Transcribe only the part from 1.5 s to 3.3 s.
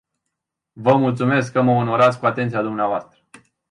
că mă onorați cu atenția dvs.